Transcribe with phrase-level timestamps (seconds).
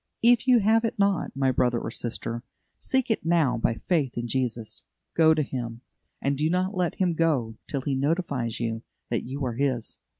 [0.23, 2.41] If you have it not, my brother or sister,
[2.79, 4.83] seek it now by faith in Jesus.
[5.13, 5.81] Go to Him,
[6.19, 9.99] and do not let Him go till He notifies you that you are His.